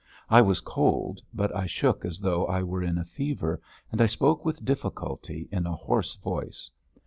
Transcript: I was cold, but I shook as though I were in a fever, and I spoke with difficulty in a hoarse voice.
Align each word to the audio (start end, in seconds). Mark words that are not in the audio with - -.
I 0.31 0.41
was 0.41 0.61
cold, 0.61 1.21
but 1.31 1.55
I 1.55 1.67
shook 1.67 2.05
as 2.05 2.19
though 2.19 2.47
I 2.47 2.63
were 2.63 2.81
in 2.81 2.97
a 2.97 3.05
fever, 3.05 3.61
and 3.91 4.01
I 4.01 4.07
spoke 4.07 4.43
with 4.43 4.65
difficulty 4.65 5.47
in 5.51 5.67
a 5.67 5.75
hoarse 5.75 6.15
voice. 6.15 6.71